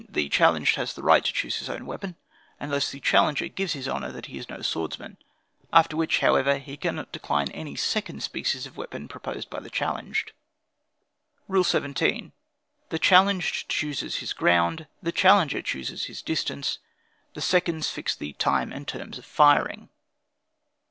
The 0.09 0.29
challenged 0.29 0.77
has 0.77 0.95
the 0.95 1.03
right 1.03 1.23
to 1.23 1.31
choose 1.31 1.57
his 1.57 1.69
own 1.69 1.85
weapon, 1.85 2.15
unless 2.59 2.89
the 2.89 2.99
challenger 2.99 3.47
gives 3.47 3.73
his 3.73 3.87
honor 3.87 4.19
he 4.25 4.35
is 4.39 4.49
no 4.49 4.63
swordsman; 4.63 5.17
after 5.71 5.95
which, 5.95 6.21
however, 6.21 6.57
he 6.57 6.75
cannot 6.75 7.11
decline 7.11 7.51
any 7.51 7.75
second 7.75 8.23
species 8.23 8.65
of 8.65 8.77
weapon 8.77 9.07
proposed 9.07 9.51
by 9.51 9.59
the 9.59 9.69
challenged. 9.69 10.31
"Rule 11.47 11.63
17. 11.63 12.31
The 12.89 12.97
challenged 12.97 13.69
chooses 13.69 14.15
his 14.15 14.33
ground; 14.33 14.87
the 15.03 15.11
challenger 15.11 15.61
chooses 15.61 16.05
his 16.05 16.23
distance; 16.23 16.79
the 17.35 17.39
seconds 17.41 17.89
fix 17.91 18.15
the 18.15 18.33
time 18.33 18.73
and 18.73 18.87
terms 18.87 19.19
of 19.19 19.25
firing. 19.27 19.89